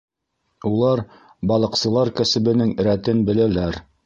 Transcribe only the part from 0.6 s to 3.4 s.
Улар балыҡсылар кәсебенең рәтен